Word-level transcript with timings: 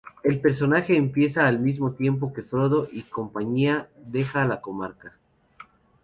El 0.23 0.39
personaje 0.41 0.97
empieza 0.97 1.45
al 1.45 1.59
mismo 1.59 1.91
tiempo 1.91 2.33
que 2.33 2.41
Frodo 2.41 2.89
y 2.91 3.03
compañía 3.03 3.87
dejan 4.07 4.49
la 4.49 4.59
Comarca. 4.59 5.15